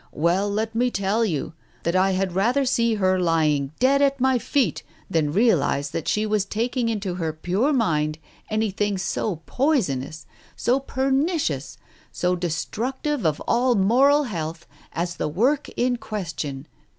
"Well, 0.13 0.49
let 0.49 0.73
me 0.73 0.89
tell 0.89 1.23
you, 1.23 1.53
that 1.83 1.95
I 1.95 2.13
had 2.13 2.33
rather 2.33 2.65
see 2.65 2.95
her 2.95 3.19
lying 3.19 3.71
dead 3.77 4.01
at 4.01 4.19
my 4.19 4.39
feet 4.39 4.81
than 5.11 5.31
realize 5.31 5.91
that 5.91 6.07
she 6.07 6.25
was 6.25 6.43
taking 6.43 6.89
into 6.89 7.13
her 7.13 7.31
pure 7.31 7.71
mind 7.71 8.17
anything 8.49 8.97
so 8.97 9.43
poisonous, 9.45 10.25
so 10.55 10.79
per 10.79 11.11
nicious, 11.11 11.77
so 12.11 12.35
destructive 12.35 13.27
of 13.27 13.39
all 13.41 13.75
moral 13.75 14.23
health 14.23 14.65
as 14.91 15.17
the 15.17 15.27
work 15.27 15.69
in 15.77 15.97
question. 15.97 16.65